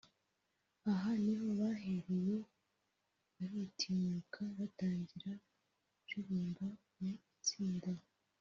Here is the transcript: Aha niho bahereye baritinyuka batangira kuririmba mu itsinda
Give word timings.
Aha 0.91 1.11
niho 1.23 1.47
bahereye 1.59 2.37
baritinyuka 3.35 4.41
batangira 4.57 5.31
kuririmba 6.03 6.67
mu 6.97 7.09
itsinda 7.33 7.91